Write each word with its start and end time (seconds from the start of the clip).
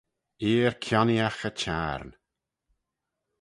Eer 0.51 0.73
kionneeaght 0.83 1.47
y 1.49 1.51
Çhiarn. 1.59 2.09